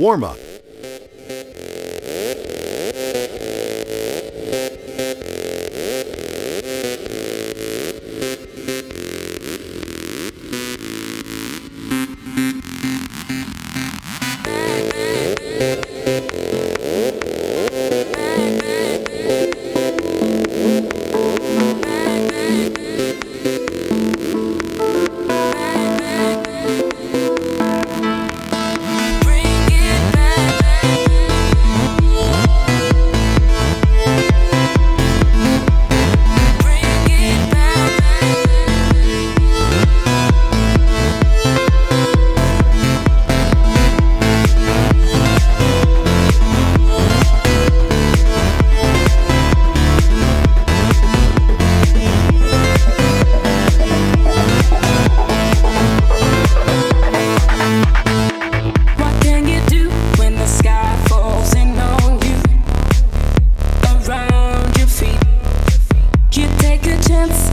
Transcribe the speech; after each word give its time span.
warm 0.00 0.24
up. 0.24 0.49
So 67.10 67.49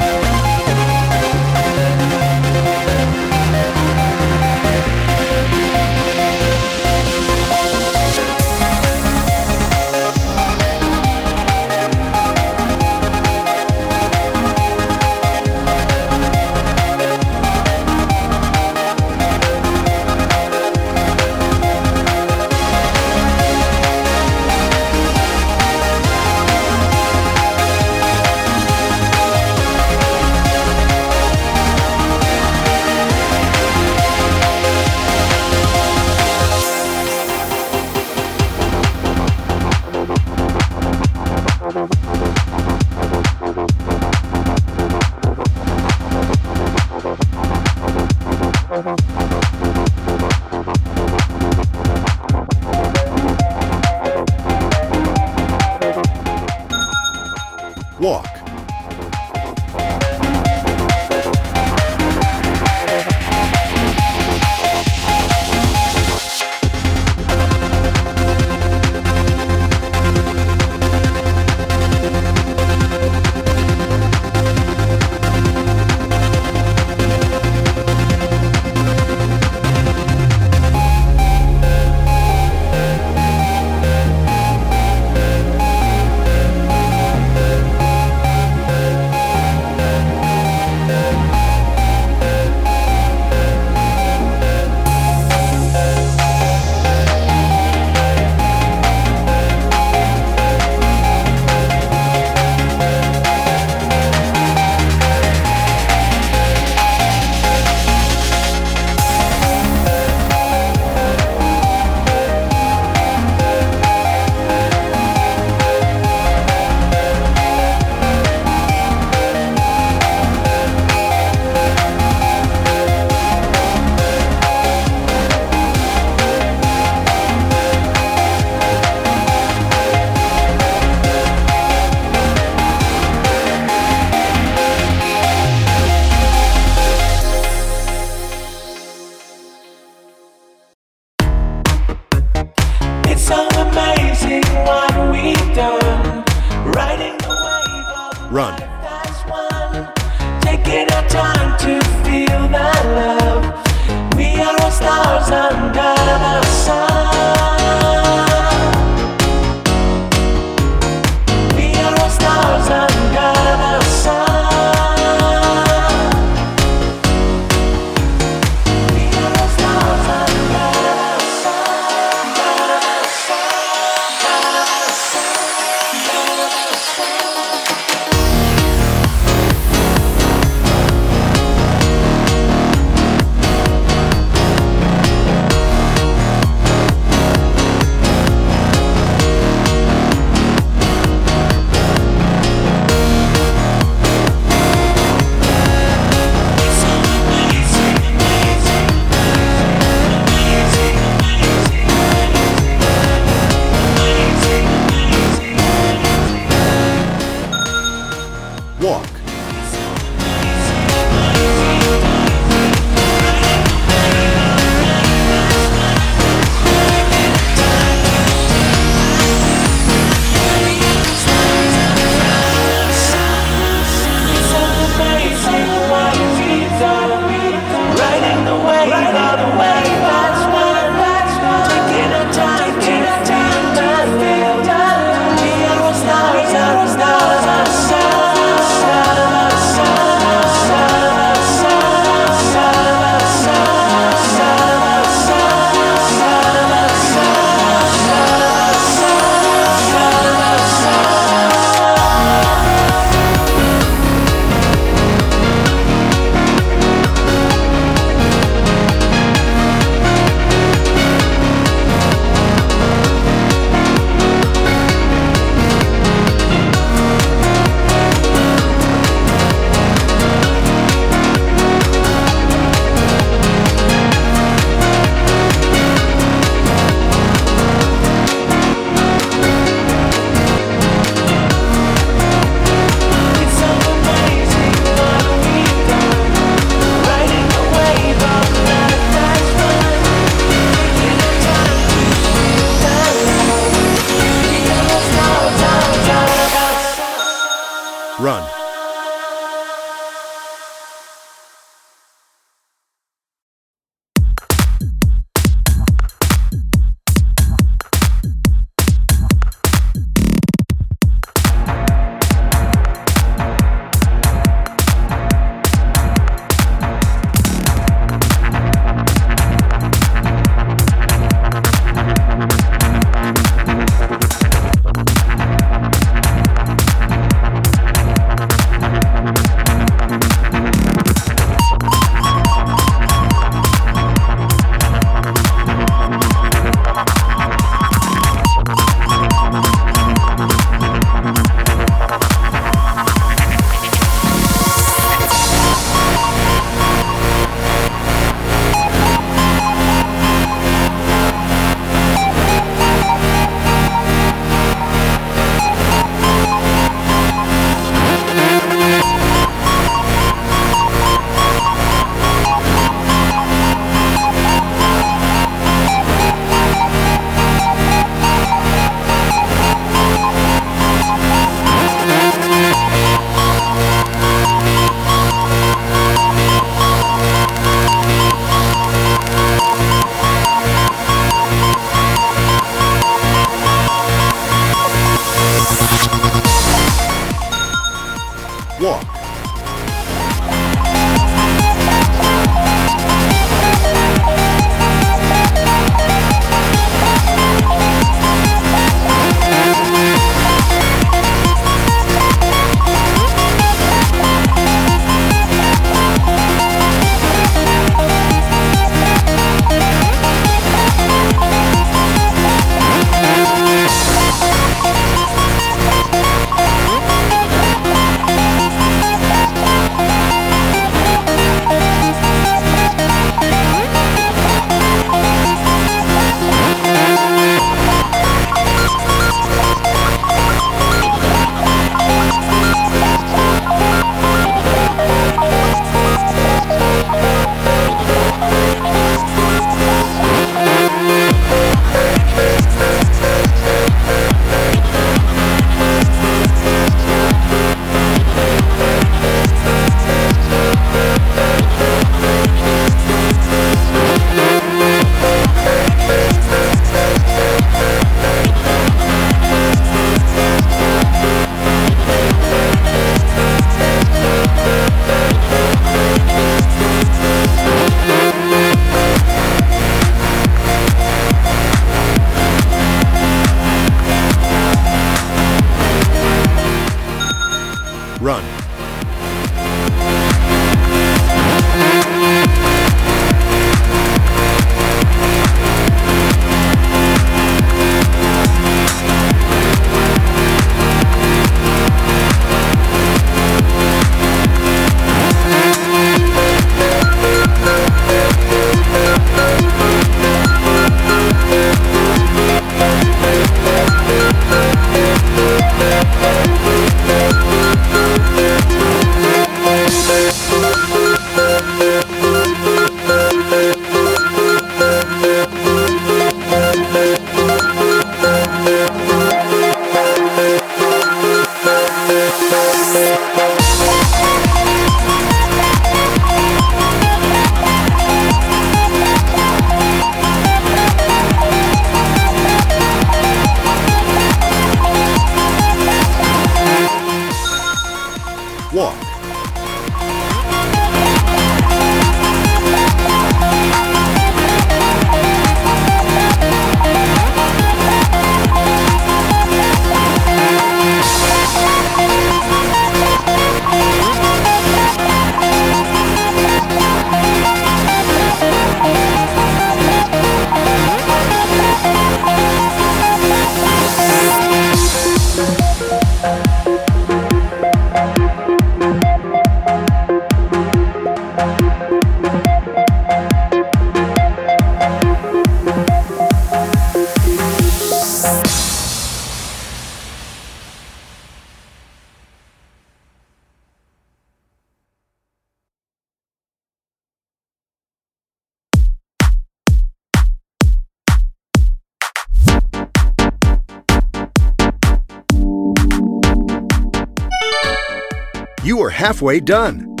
halfway 599.01 599.39
done. 599.39 600.00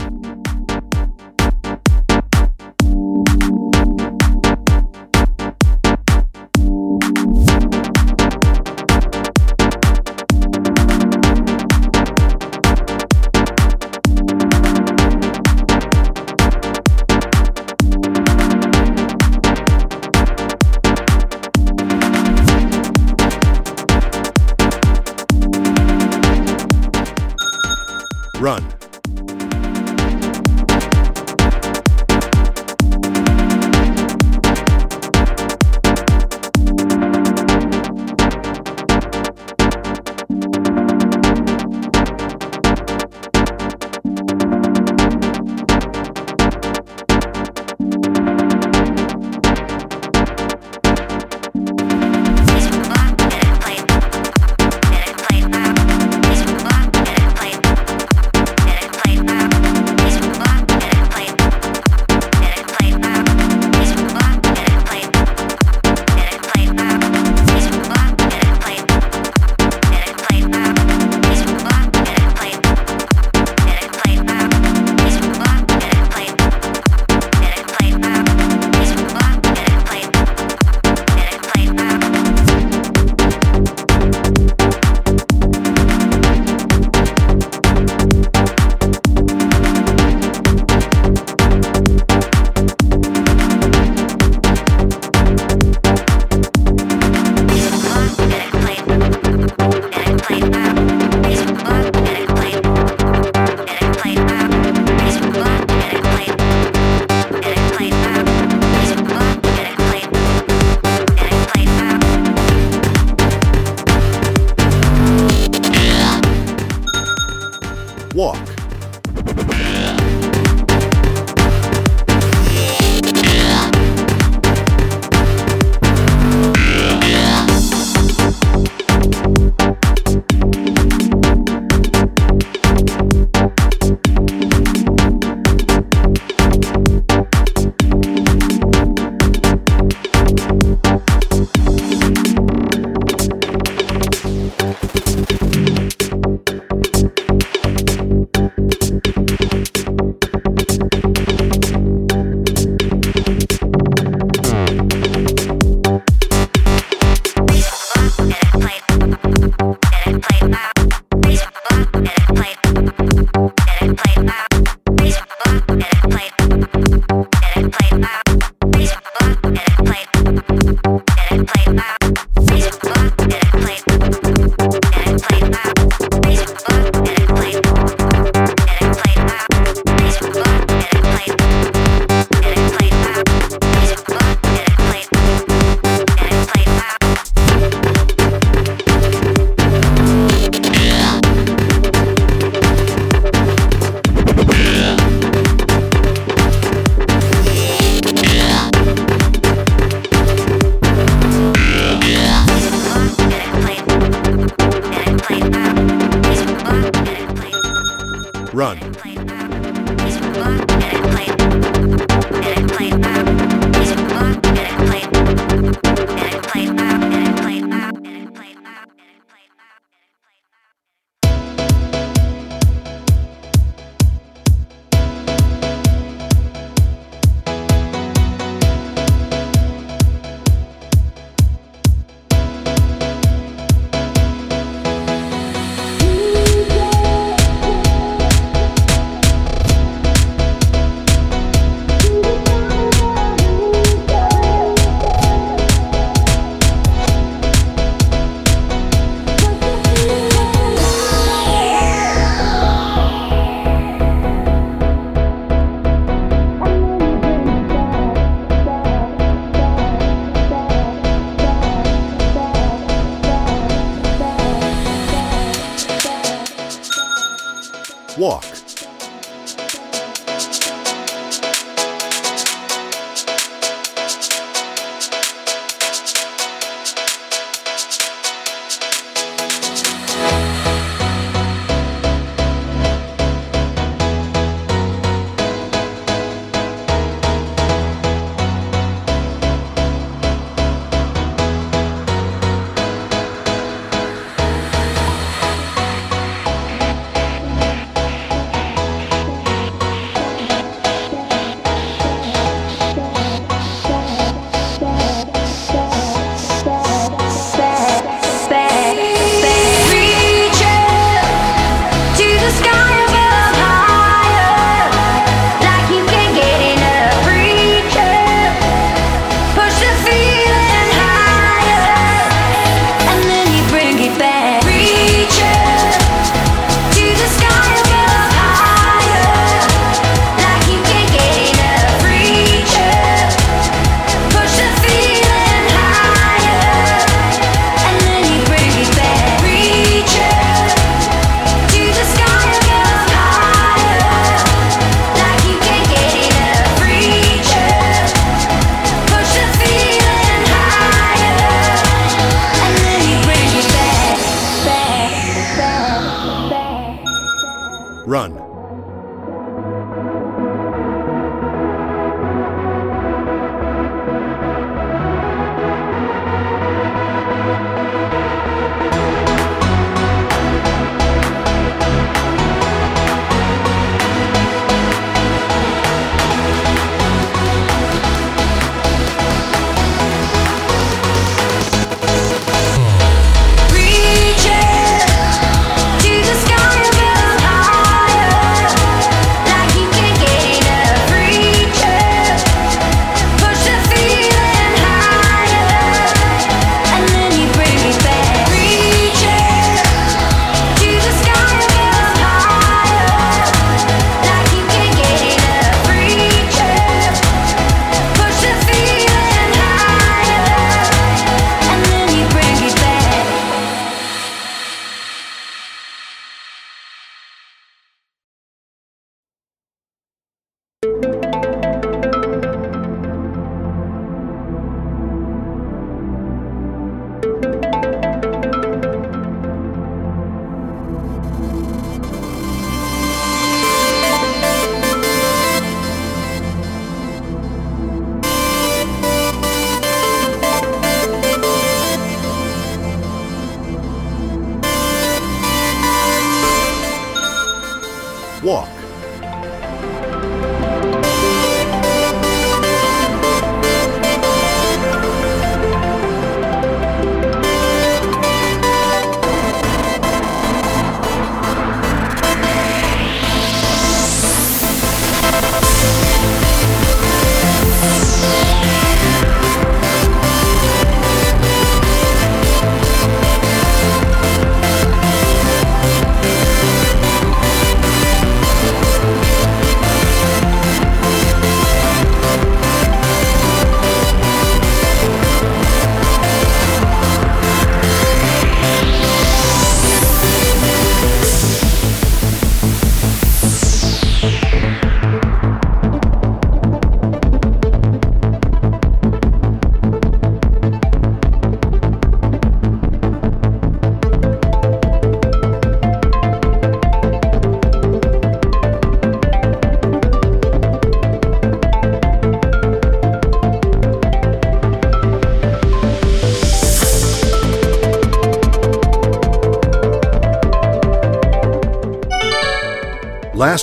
Run. 208.53 208.77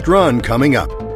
Run 0.09 0.41
coming 0.41 0.75
up. 0.75 1.08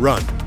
Run. 0.00 0.39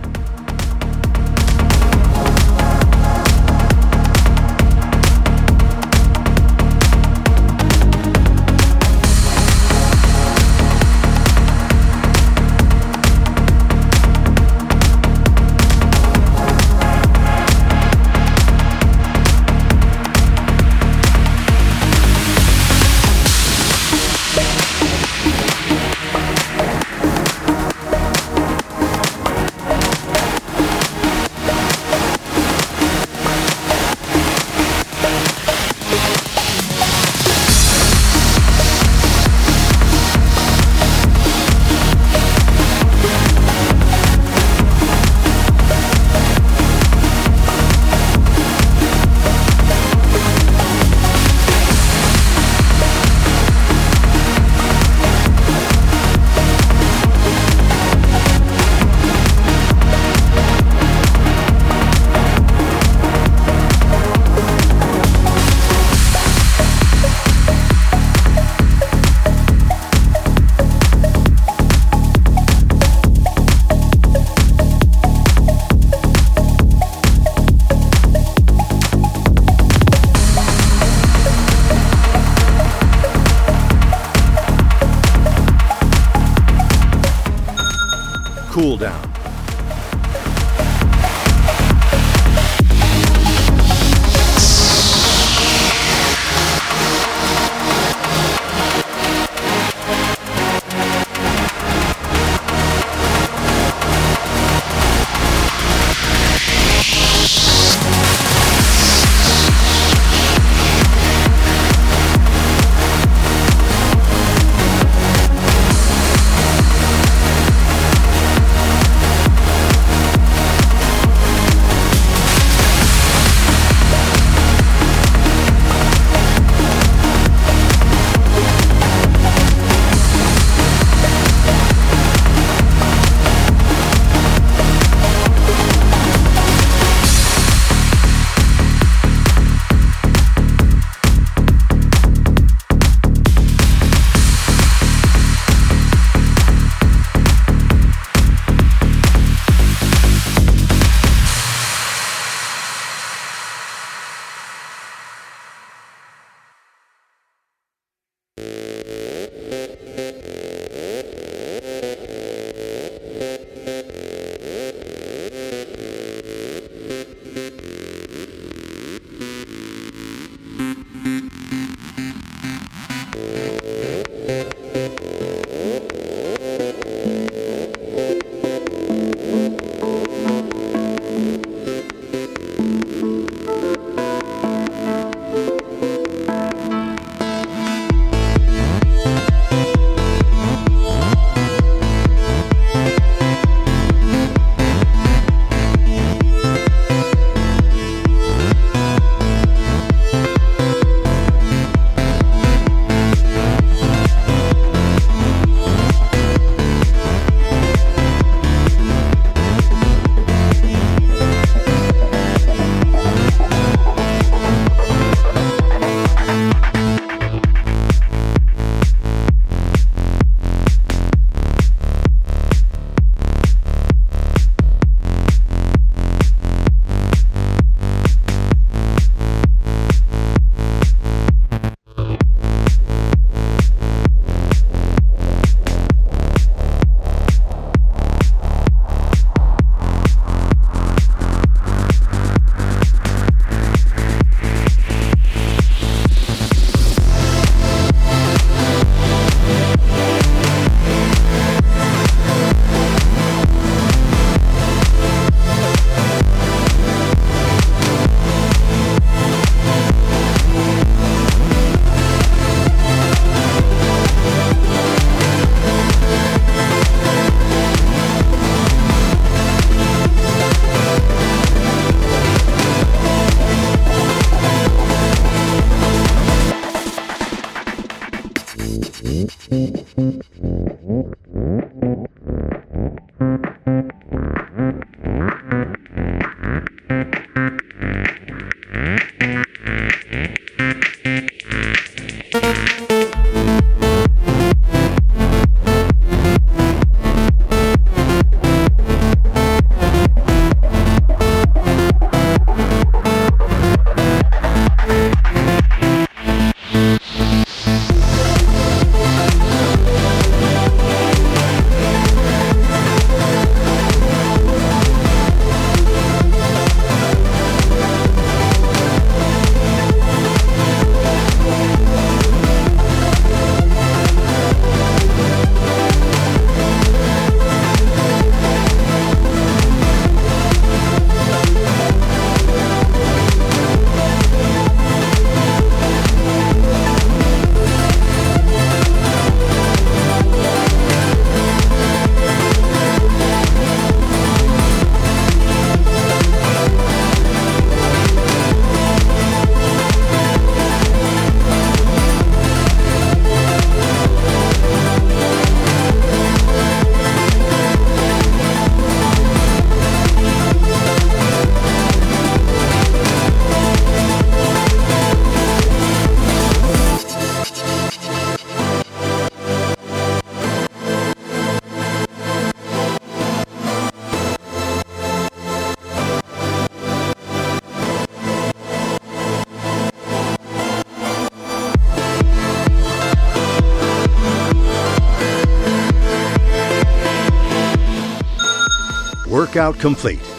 Workout 389.53 389.77
complete. 389.77 390.32